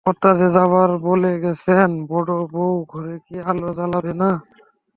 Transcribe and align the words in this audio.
কর্তা 0.05 0.29
যে 0.39 0.47
যাবার 0.49 0.89
সময় 0.89 1.03
বলে 1.07 1.31
গেছেন, 1.43 1.89
বড়োবউ 2.09 2.65
ঘরে 2.91 3.15
কি 3.25 3.35
আলো 3.49 3.69
জ্বালবে 3.77 4.13
না? 4.21 4.31